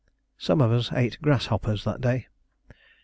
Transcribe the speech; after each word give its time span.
Some 0.39 0.61
of 0.61 0.71
us 0.71 0.91
ate 0.93 1.21
grasshoppers 1.21 1.83
that 1.83 2.01
day. 2.01 2.25